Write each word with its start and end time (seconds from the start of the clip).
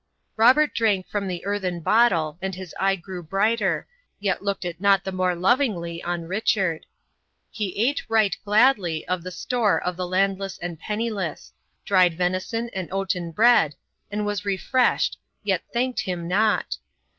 Robert 0.35 0.73
drank 0.73 1.07
from 1.07 1.27
the 1.27 1.45
earthen 1.45 1.79
bottle, 1.79 2.39
and 2.41 2.55
his 2.55 2.73
eye 2.79 2.95
grew 2.95 3.21
brighter, 3.21 3.85
yet 4.19 4.41
looked 4.41 4.65
it 4.65 4.81
not 4.81 5.03
the 5.03 5.11
more 5.11 5.35
lovingly 5.35 6.01
on 6.01 6.23
Richard. 6.23 6.87
He 7.51 7.77
ate 7.87 8.01
right 8.09 8.35
gladly 8.43 9.07
of 9.07 9.21
the 9.21 9.29
store 9.29 9.79
of 9.79 9.97
the 9.97 10.07
landless 10.07 10.57
and 10.57 10.79
penniless, 10.79 11.53
dried 11.85 12.15
venison 12.15 12.71
and 12.73 12.91
oaten 12.91 13.29
bread, 13.29 13.75
and 14.09 14.25
was 14.25 14.43
refreshed, 14.43 15.19
yet 15.43 15.61
thanked 15.71 15.99
him 15.99 16.27
not. 16.27 16.77